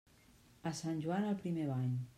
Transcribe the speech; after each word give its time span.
A 0.69 0.71
Sant 0.79 0.97
Joan, 1.05 1.29
el 1.35 1.39
primer 1.45 1.69
bany. 1.75 1.93